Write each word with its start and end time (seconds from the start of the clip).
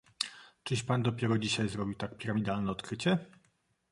"czyś 0.63 0.83
pan 0.83 1.03
dopiero 1.03 1.37
dzisiaj 1.37 1.69
zrobił 1.69 1.95
tak 1.95 2.17
piramidalne 2.17 2.71
odkrycie?..." 2.71 3.17